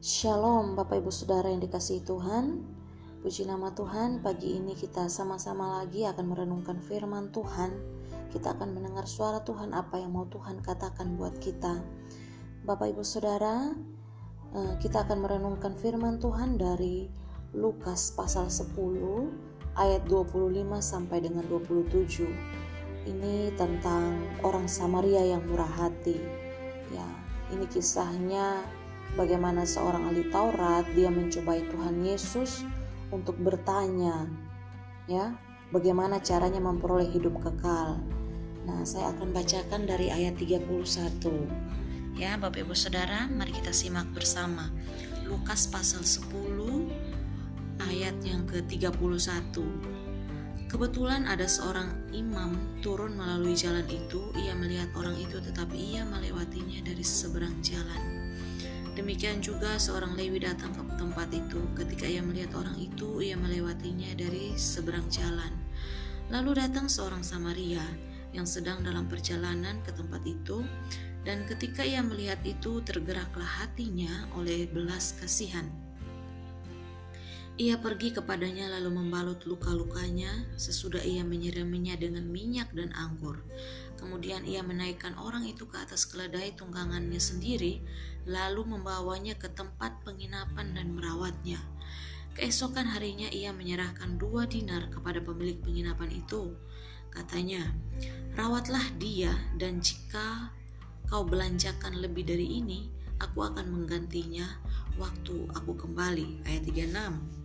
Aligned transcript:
Shalom 0.00 0.80
Bapak 0.80 1.04
Ibu 1.04 1.12
Saudara 1.12 1.52
yang 1.52 1.60
dikasihi 1.60 2.00
Tuhan. 2.08 2.64
Puji 3.20 3.44
nama 3.44 3.68
Tuhan 3.76 4.24
pagi 4.24 4.56
ini 4.56 4.72
kita 4.72 5.12
sama-sama 5.12 5.76
lagi 5.76 6.08
akan 6.08 6.24
merenungkan 6.24 6.80
firman 6.80 7.28
Tuhan. 7.36 7.68
Kita 8.32 8.56
akan 8.56 8.80
mendengar 8.80 9.04
suara 9.04 9.44
Tuhan 9.44 9.76
apa 9.76 10.00
yang 10.00 10.16
mau 10.16 10.24
Tuhan 10.24 10.64
katakan 10.64 11.20
buat 11.20 11.36
kita. 11.36 11.84
Bapak 12.64 12.96
Ibu 12.96 13.04
Saudara 13.04 13.76
eh, 14.56 14.74
kita 14.80 15.04
akan 15.04 15.20
merenungkan 15.20 15.76
firman 15.76 16.16
Tuhan 16.16 16.56
dari 16.56 17.04
Lukas 17.52 18.16
pasal 18.16 18.48
10 18.48 18.72
ayat 19.76 20.00
25 20.08 20.64
sampai 20.80 21.28
dengan 21.28 21.44
27 21.44 23.04
Ini 23.04 23.52
tentang 23.52 24.16
orang 24.48 24.64
Samaria 24.64 25.28
yang 25.28 25.44
murah 25.44 25.68
hati. 25.68 26.16
Ya, 26.88 27.04
ini 27.52 27.68
kisahnya 27.68 28.79
bagaimana 29.18 29.66
seorang 29.66 30.10
ahli 30.10 30.28
Taurat 30.30 30.86
dia 30.94 31.10
mencobai 31.10 31.66
Tuhan 31.70 32.02
Yesus 32.04 32.62
untuk 33.10 33.34
bertanya 33.42 34.26
ya 35.10 35.34
bagaimana 35.74 36.22
caranya 36.22 36.62
memperoleh 36.62 37.10
hidup 37.10 37.38
kekal. 37.42 37.98
Nah, 38.66 38.84
saya 38.84 39.10
akan 39.16 39.32
bacakan 39.32 39.88
dari 39.88 40.12
ayat 40.12 40.36
31. 40.36 41.48
Ya, 42.18 42.36
Bapak 42.36 42.68
Ibu 42.68 42.76
Saudara, 42.76 43.30
mari 43.32 43.54
kita 43.54 43.72
simak 43.72 44.06
bersama. 44.12 44.68
Lukas 45.24 45.70
pasal 45.70 46.04
10 46.04 46.90
ayat 47.80 48.12
yang 48.26 48.44
ke-31. 48.44 49.56
Kebetulan 50.70 51.26
ada 51.26 51.50
seorang 51.50 51.90
imam 52.14 52.54
turun 52.78 53.18
melalui 53.18 53.58
jalan 53.58 53.86
itu. 53.90 54.30
Ia 54.38 54.54
melihat 54.54 54.90
orang 54.94 55.18
itu, 55.18 55.42
tetapi 55.42 55.98
ia 55.98 56.06
melewatinya 56.06 56.78
dari 56.86 57.02
seberang 57.02 57.58
jalan. 57.64 58.09
Demikian 59.00 59.40
juga 59.40 59.80
seorang 59.80 60.12
Lewi 60.12 60.44
datang 60.44 60.76
ke 60.76 60.84
tempat 61.00 61.32
itu. 61.32 61.56
Ketika 61.72 62.04
ia 62.04 62.20
melihat 62.20 62.52
orang 62.60 62.76
itu, 62.76 63.24
ia 63.24 63.32
melewatinya 63.32 64.12
dari 64.12 64.52
seberang 64.60 65.08
jalan. 65.08 65.56
Lalu 66.28 66.60
datang 66.60 66.84
seorang 66.84 67.24
Samaria 67.24 67.80
yang 68.36 68.44
sedang 68.44 68.84
dalam 68.84 69.08
perjalanan 69.08 69.80
ke 69.88 69.96
tempat 69.96 70.20
itu, 70.28 70.60
dan 71.24 71.48
ketika 71.48 71.80
ia 71.80 72.04
melihat 72.04 72.44
itu, 72.44 72.84
tergeraklah 72.84 73.64
hatinya 73.64 74.28
oleh 74.36 74.68
belas 74.68 75.16
kasihan. 75.16 75.64
Ia 77.56 77.80
pergi 77.80 78.12
kepadanya 78.12 78.68
lalu 78.76 79.00
membalut 79.00 79.40
luka-lukanya 79.48 80.44
sesudah 80.60 81.00
ia 81.00 81.24
menyiraminya 81.24 81.96
dengan 81.96 82.28
minyak 82.28 82.68
dan 82.76 82.92
anggur. 82.92 83.40
Kemudian 84.20 84.44
ia 84.44 84.60
menaikkan 84.60 85.16
orang 85.16 85.48
itu 85.48 85.64
ke 85.64 85.80
atas 85.80 86.04
keledai 86.04 86.52
tunggangannya 86.52 87.16
sendiri, 87.16 87.80
lalu 88.28 88.68
membawanya 88.68 89.32
ke 89.32 89.48
tempat 89.48 89.96
penginapan 90.04 90.76
dan 90.76 90.92
merawatnya. 90.92 91.56
Keesokan 92.36 92.84
harinya 92.92 93.32
ia 93.32 93.48
menyerahkan 93.56 94.20
dua 94.20 94.44
dinar 94.44 94.92
kepada 94.92 95.24
pemilik 95.24 95.56
penginapan 95.64 96.12
itu. 96.12 96.52
Katanya, 97.08 97.64
rawatlah 98.36 98.84
dia 99.00 99.32
dan 99.56 99.80
jika 99.80 100.52
kau 101.08 101.24
belanjakan 101.24 101.96
lebih 101.96 102.28
dari 102.28 102.60
ini, 102.60 102.92
aku 103.24 103.40
akan 103.40 103.72
menggantinya 103.72 104.44
waktu 105.00 105.48
aku 105.56 105.80
kembali. 105.80 106.44
Ayat 106.44 106.68
36 106.68 107.39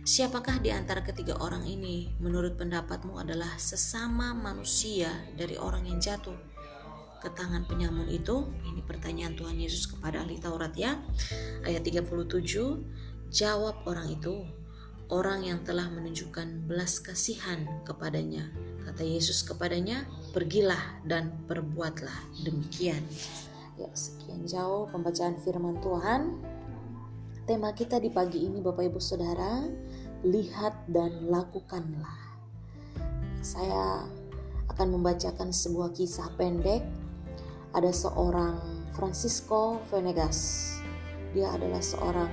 Siapakah 0.00 0.64
di 0.64 0.72
antara 0.72 1.04
ketiga 1.04 1.36
orang 1.44 1.68
ini 1.68 2.08
menurut 2.24 2.56
pendapatmu 2.56 3.20
adalah 3.20 3.60
sesama 3.60 4.32
manusia 4.32 5.12
dari 5.36 5.60
orang 5.60 5.84
yang 5.84 6.00
jatuh 6.00 6.36
ke 7.20 7.28
tangan 7.36 7.68
penyamun 7.68 8.08
itu? 8.08 8.48
Ini 8.64 8.80
pertanyaan 8.80 9.36
Tuhan 9.36 9.60
Yesus 9.60 9.84
kepada 9.92 10.24
ahli 10.24 10.40
Taurat 10.40 10.72
ya. 10.72 10.96
Ayat 11.68 11.84
37, 11.84 12.16
jawab 13.28 13.84
orang 13.84 14.08
itu, 14.08 14.40
orang 15.12 15.44
yang 15.44 15.60
telah 15.68 15.92
menunjukkan 15.92 16.64
belas 16.64 16.96
kasihan 17.04 17.68
kepadanya. 17.84 18.48
Kata 18.88 19.04
Yesus 19.04 19.44
kepadanya, 19.44 20.08
pergilah 20.32 21.04
dan 21.04 21.44
perbuatlah 21.44 22.40
demikian. 22.40 23.04
Ya, 23.76 23.92
sekian 23.92 24.48
jauh 24.48 24.88
pembacaan 24.88 25.36
firman 25.44 25.76
Tuhan. 25.84 26.40
Tema 27.50 27.74
kita 27.74 27.98
di 27.98 28.14
pagi 28.14 28.46
ini 28.46 28.62
Bapak 28.62 28.94
Ibu 28.94 29.02
Saudara, 29.02 29.66
lihat 30.22 30.86
dan 30.86 31.26
lakukanlah. 31.26 32.38
Saya 33.42 34.06
akan 34.70 34.94
membacakan 34.94 35.50
sebuah 35.50 35.90
kisah 35.90 36.30
pendek. 36.38 36.78
Ada 37.74 37.90
seorang 37.90 38.54
Francisco 38.94 39.82
Venegas. 39.90 40.70
Dia 41.34 41.50
adalah 41.50 41.82
seorang 41.82 42.30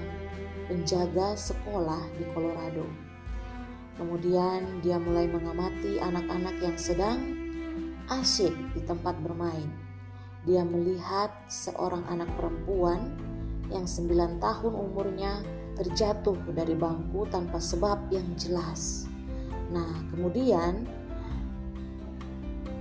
penjaga 0.70 1.34
sekolah 1.34 2.14
di 2.22 2.24
Colorado. 2.38 2.86
Kemudian 3.98 4.86
dia 4.86 5.02
mulai 5.02 5.26
mengamati 5.26 5.98
anak-anak 5.98 6.62
yang 6.62 6.78
sedang 6.78 7.18
asyik 8.14 8.54
di 8.78 8.86
tempat 8.86 9.18
bermain. 9.26 9.74
Dia 10.46 10.62
melihat 10.62 11.34
seorang 11.50 12.06
anak 12.06 12.30
perempuan 12.38 13.18
yang 13.72 13.86
9 13.86 14.40
tahun 14.40 14.74
umurnya 14.74 15.44
terjatuh 15.78 16.38
dari 16.58 16.74
bangku 16.74 17.30
tanpa 17.30 17.62
sebab 17.62 18.10
yang 18.10 18.26
jelas. 18.34 19.06
Nah, 19.70 20.08
kemudian 20.10 20.88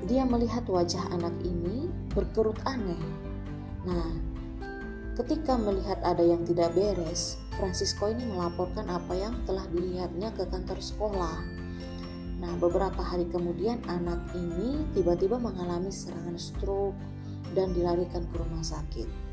dia 0.07 0.23
melihat 0.23 0.63
wajah 0.71 1.03
anak 1.11 1.35
ini 1.43 1.91
berkerut 2.15 2.57
aneh. 2.65 3.03
Nah, 3.85 4.15
ketika 5.19 5.59
melihat 5.59 5.99
ada 6.07 6.23
yang 6.23 6.47
tidak 6.47 6.73
beres, 6.73 7.37
Francisco 7.59 8.07
ini 8.07 8.23
melaporkan 8.31 8.87
apa 8.87 9.13
yang 9.19 9.35
telah 9.45 9.67
dilihatnya 9.75 10.31
ke 10.33 10.47
kantor 10.47 10.79
sekolah. 10.79 11.39
Nah, 12.37 12.53
beberapa 12.63 13.03
hari 13.03 13.27
kemudian 13.27 13.83
anak 13.91 14.23
ini 14.39 14.85
tiba-tiba 14.95 15.41
mengalami 15.41 15.91
serangan 15.91 16.39
stroke 16.39 16.97
dan 17.57 17.75
dilarikan 17.75 18.23
ke 18.31 18.35
rumah 18.39 18.63
sakit. 18.63 19.26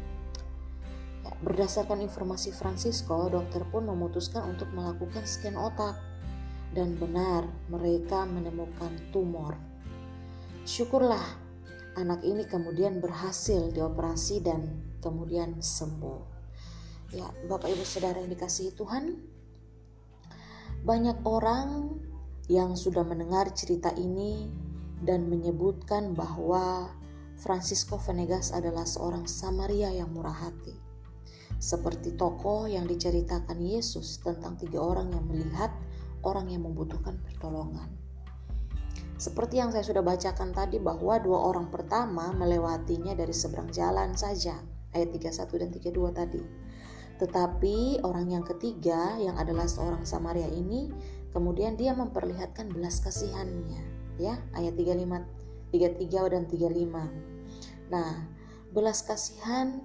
Berdasarkan 1.44 2.00
informasi 2.00 2.56
Francisco, 2.56 3.28
dokter 3.28 3.68
pun 3.68 3.84
memutuskan 3.84 4.56
untuk 4.56 4.72
melakukan 4.72 5.28
scan 5.28 5.60
otak. 5.60 6.00
Dan 6.72 6.96
benar, 6.96 7.44
mereka 7.68 8.24
menemukan 8.24 8.96
tumor. 9.12 9.60
Syukurlah, 10.64 11.22
anak 12.00 12.24
ini 12.24 12.48
kemudian 12.48 13.04
berhasil 13.04 13.76
dioperasi 13.76 14.40
dan 14.40 14.72
kemudian 15.04 15.60
sembuh. 15.60 16.24
Ya, 17.12 17.28
Bapak 17.52 17.68
Ibu 17.76 17.84
Saudara 17.84 18.24
yang 18.24 18.32
dikasihi 18.32 18.72
Tuhan, 18.80 19.20
banyak 20.88 21.28
orang 21.28 22.00
yang 22.48 22.80
sudah 22.80 23.04
mendengar 23.04 23.52
cerita 23.52 23.92
ini 24.00 24.48
dan 25.04 25.28
menyebutkan 25.28 26.16
bahwa 26.16 26.88
Francisco 27.36 28.00
Venegas 28.00 28.56
adalah 28.56 28.88
seorang 28.88 29.28
Samaria 29.28 29.92
yang 29.92 30.08
murah 30.16 30.48
hati 30.48 30.93
seperti 31.64 32.20
tokoh 32.20 32.68
yang 32.68 32.84
diceritakan 32.84 33.56
Yesus 33.64 34.20
tentang 34.20 34.60
tiga 34.60 34.84
orang 34.84 35.16
yang 35.16 35.24
melihat 35.32 35.72
orang 36.28 36.52
yang 36.52 36.68
membutuhkan 36.68 37.16
pertolongan. 37.24 37.88
Seperti 39.16 39.64
yang 39.64 39.72
saya 39.72 39.88
sudah 39.88 40.04
bacakan 40.04 40.52
tadi 40.52 40.84
bahwa 40.84 41.16
dua 41.24 41.40
orang 41.48 41.72
pertama 41.72 42.36
melewatinya 42.36 43.16
dari 43.16 43.32
seberang 43.32 43.72
jalan 43.72 44.12
saja, 44.12 44.60
ayat 44.92 45.16
31 45.16 45.64
dan 45.64 45.70
32 45.72 46.12
tadi. 46.12 46.44
Tetapi 47.24 48.04
orang 48.04 48.28
yang 48.28 48.44
ketiga 48.44 49.16
yang 49.16 49.40
adalah 49.40 49.64
seorang 49.64 50.04
Samaria 50.04 50.52
ini 50.52 50.92
kemudian 51.32 51.80
dia 51.80 51.96
memperlihatkan 51.96 52.68
belas 52.76 53.00
kasihannya, 53.00 53.80
ya, 54.20 54.36
ayat 54.52 54.76
35 54.76 55.72
33 55.72 56.34
dan 56.36 56.44
35. 56.46 57.88
Nah, 57.88 58.12
belas 58.76 59.00
kasihan 59.08 59.82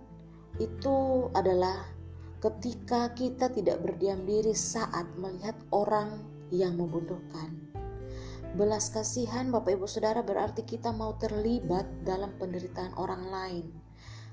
itu 0.59 1.27
adalah 1.35 1.87
ketika 2.39 3.11
kita 3.15 3.51
tidak 3.51 3.83
berdiam 3.83 4.23
diri 4.23 4.55
saat 4.55 5.07
melihat 5.19 5.55
orang 5.75 6.23
yang 6.55 6.79
membutuhkan. 6.79 7.55
Belas 8.55 8.91
kasihan 8.91 9.51
Bapak 9.55 9.79
Ibu 9.79 9.87
Saudara 9.87 10.23
berarti 10.23 10.67
kita 10.67 10.91
mau 10.95 11.15
terlibat 11.19 11.87
dalam 12.03 12.35
penderitaan 12.39 12.95
orang 12.99 13.23
lain. 13.29 13.67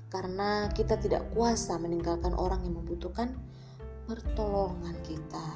Karena 0.06 0.70
kita 0.70 0.96
tidak 1.02 1.34
kuasa 1.34 1.76
meninggalkan 1.82 2.32
orang 2.38 2.62
yang 2.62 2.78
membutuhkan 2.78 3.34
pertolongan 4.06 4.94
kita. 5.02 5.46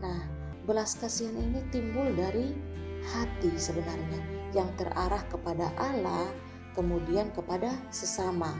Nah, 0.00 0.20
belas 0.64 0.96
kasihan 0.96 1.36
ini 1.36 1.60
timbul 1.68 2.08
dari 2.16 2.56
hati 3.04 3.52
sebenarnya 3.56 4.20
yang 4.56 4.68
terarah 4.76 5.22
kepada 5.28 5.70
Allah 5.76 6.28
kemudian 6.74 7.32
kepada 7.32 7.72
sesama 7.92 8.52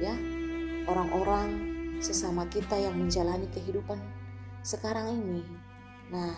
ya 0.00 0.14
orang-orang 0.88 1.74
sesama 2.02 2.44
kita 2.50 2.76
yang 2.76 2.96
menjalani 2.98 3.48
kehidupan 3.52 3.96
sekarang 4.64 5.20
ini. 5.20 5.44
Nah, 6.12 6.36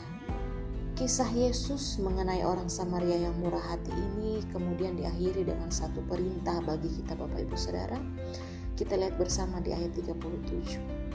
kisah 0.94 1.28
Yesus 1.30 1.98
mengenai 1.98 2.42
orang 2.46 2.70
Samaria 2.70 3.28
yang 3.28 3.34
murah 3.38 3.62
hati 3.62 3.90
ini 3.90 4.42
kemudian 4.50 4.98
diakhiri 4.98 5.46
dengan 5.46 5.70
satu 5.70 6.02
perintah 6.06 6.62
bagi 6.62 6.90
kita 7.02 7.18
Bapak 7.18 7.46
Ibu 7.46 7.56
Saudara. 7.58 7.98
Kita 8.76 8.94
lihat 8.94 9.16
bersama 9.16 9.58
di 9.62 9.72
ayat 9.72 9.96
37. 9.96 11.06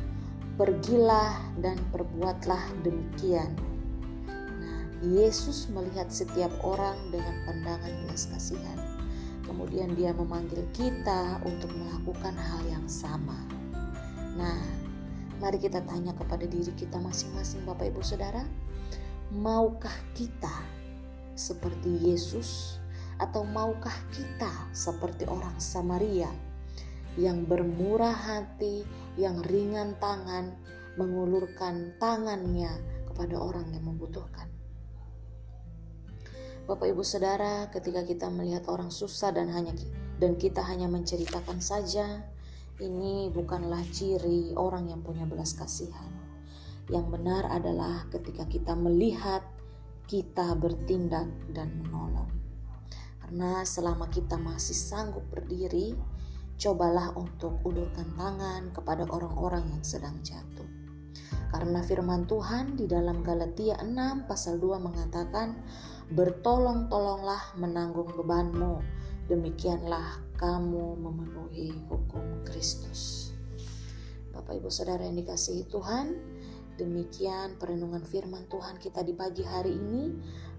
pergilah 0.60 1.42
dan 1.64 1.80
perbuatlah 1.90 2.62
demikian. 2.86 3.56
Nah, 4.62 4.82
Yesus 5.02 5.72
melihat 5.74 6.12
setiap 6.12 6.52
orang 6.62 6.94
dengan 7.10 7.34
pandangan 7.50 7.94
belas 8.06 8.30
kasihan. 8.30 8.91
Kemudian 9.52 10.00
dia 10.00 10.16
memanggil 10.16 10.64
kita 10.72 11.44
untuk 11.44 11.76
melakukan 11.76 12.32
hal 12.40 12.64
yang 12.72 12.88
sama. 12.88 13.36
Nah, 14.40 14.64
mari 15.44 15.60
kita 15.60 15.84
tanya 15.84 16.16
kepada 16.16 16.48
diri 16.48 16.72
kita 16.72 16.96
masing-masing 17.04 17.68
Bapak 17.68 17.92
Ibu 17.92 18.00
Saudara, 18.00 18.48
maukah 19.36 19.92
kita 20.16 20.56
seperti 21.36 22.00
Yesus 22.00 22.80
atau 23.20 23.44
maukah 23.44 23.92
kita 24.16 24.72
seperti 24.72 25.28
orang 25.28 25.60
Samaria 25.60 26.32
yang 27.20 27.44
bermurah 27.44 28.16
hati, 28.16 28.88
yang 29.20 29.44
ringan 29.52 30.00
tangan, 30.00 30.56
mengulurkan 30.96 31.92
tangannya 32.00 32.72
kepada 33.12 33.36
orang 33.36 33.68
yang 33.76 33.84
membutuhkan. 33.84 34.48
Bapak 36.72 36.88
Ibu 36.88 37.04
Saudara, 37.04 37.68
ketika 37.68 38.00
kita 38.08 38.32
melihat 38.32 38.64
orang 38.72 38.96
susah 38.96 39.36
dan 39.36 39.52
hanya 39.52 39.76
dan 40.24 40.40
kita 40.40 40.64
hanya 40.64 40.88
menceritakan 40.88 41.60
saja, 41.60 42.24
ini 42.80 43.28
bukanlah 43.28 43.84
ciri 43.92 44.56
orang 44.56 44.88
yang 44.88 45.04
punya 45.04 45.28
belas 45.28 45.52
kasihan. 45.52 46.08
Yang 46.88 47.12
benar 47.12 47.52
adalah 47.52 48.08
ketika 48.08 48.48
kita 48.48 48.72
melihat, 48.80 49.44
kita 50.08 50.56
bertindak 50.56 51.28
dan 51.52 51.76
menolong. 51.76 52.32
Karena 53.20 53.68
selama 53.68 54.08
kita 54.08 54.40
masih 54.40 54.72
sanggup 54.72 55.28
berdiri, 55.28 55.92
cobalah 56.56 57.12
untuk 57.20 57.60
ulurkan 57.68 58.16
tangan 58.16 58.72
kepada 58.72 59.12
orang-orang 59.12 59.68
yang 59.76 59.84
sedang 59.84 60.24
jatuh. 60.24 60.72
Karena 61.52 61.84
firman 61.84 62.24
Tuhan 62.32 62.80
di 62.80 62.88
dalam 62.88 63.28
Galatia 63.28 63.76
6 63.84 64.24
pasal 64.24 64.56
2 64.56 64.80
mengatakan, 64.80 65.60
Bertolong-tolonglah 66.12 67.56
menanggung 67.56 68.12
bebanmu, 68.12 68.84
demikianlah 69.32 70.20
kamu 70.36 71.00
memenuhi 71.00 71.72
hukum 71.88 72.44
Kristus. 72.44 73.32
Bapak 74.36 74.60
Ibu 74.60 74.68
Saudara 74.68 75.08
yang 75.08 75.16
dikasihi 75.16 75.72
Tuhan, 75.72 76.12
demikian 76.76 77.56
perenungan 77.56 78.04
firman 78.04 78.44
Tuhan 78.52 78.76
kita 78.84 79.08
di 79.08 79.16
pagi 79.16 79.48
hari 79.48 79.72
ini. 79.72 80.12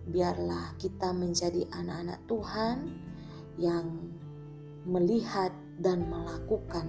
Biarlah 0.08 0.72
kita 0.80 1.12
menjadi 1.12 1.68
anak-anak 1.68 2.24
Tuhan 2.24 2.76
yang 3.60 4.08
melihat 4.88 5.52
dan 5.76 6.08
melakukan 6.08 6.88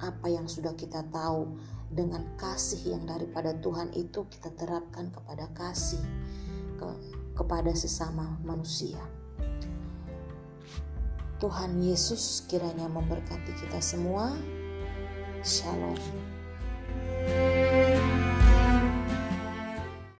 apa 0.00 0.32
yang 0.32 0.48
sudah 0.48 0.72
kita 0.72 1.04
tahu 1.12 1.60
dengan 1.92 2.24
kasih 2.40 2.96
yang 2.96 3.04
daripada 3.04 3.52
Tuhan 3.60 3.92
itu 3.92 4.24
kita 4.32 4.48
terapkan 4.56 5.12
kepada 5.12 5.44
kasih 5.52 6.00
kepada 7.38 7.70
sesama 7.70 8.34
manusia. 8.42 8.98
Tuhan 11.38 11.78
Yesus 11.78 12.42
kiranya 12.50 12.90
memberkati 12.90 13.54
kita 13.54 13.78
semua. 13.78 14.34
Shalom. 15.46 16.37